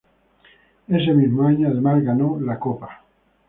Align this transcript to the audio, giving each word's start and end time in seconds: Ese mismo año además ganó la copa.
Ese 0.87 1.13
mismo 1.13 1.45
año 1.45 1.67
además 1.67 2.03
ganó 2.03 2.39
la 2.39 2.57
copa. 2.57 3.01